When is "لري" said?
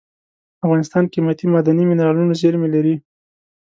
2.75-2.95